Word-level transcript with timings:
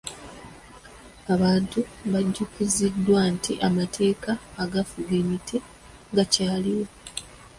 Abantu 1.33 1.79
bajjukiziddwa 2.11 3.21
nti 3.35 3.53
amateeka 3.67 4.31
agafuga 4.63 5.11
emiti 5.21 5.57
gakyaliwo. 6.15 6.89